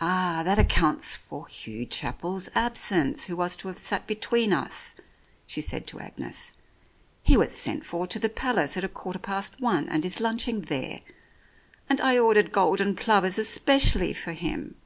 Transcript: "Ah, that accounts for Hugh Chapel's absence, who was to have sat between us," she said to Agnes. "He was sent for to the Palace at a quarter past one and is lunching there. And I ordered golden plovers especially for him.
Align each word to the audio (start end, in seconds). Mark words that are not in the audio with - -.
"Ah, 0.00 0.40
that 0.42 0.58
accounts 0.58 1.16
for 1.16 1.46
Hugh 1.46 1.84
Chapel's 1.84 2.48
absence, 2.54 3.26
who 3.26 3.36
was 3.36 3.58
to 3.58 3.68
have 3.68 3.76
sat 3.76 4.06
between 4.06 4.54
us," 4.54 4.94
she 5.46 5.60
said 5.60 5.86
to 5.88 6.00
Agnes. 6.00 6.52
"He 7.22 7.36
was 7.36 7.54
sent 7.54 7.84
for 7.84 8.06
to 8.06 8.18
the 8.18 8.30
Palace 8.30 8.78
at 8.78 8.84
a 8.84 8.88
quarter 8.88 9.18
past 9.18 9.60
one 9.60 9.86
and 9.90 10.02
is 10.06 10.18
lunching 10.18 10.62
there. 10.62 11.02
And 11.90 12.00
I 12.00 12.18
ordered 12.18 12.52
golden 12.52 12.96
plovers 12.96 13.36
especially 13.38 14.14
for 14.14 14.32
him. 14.32 14.76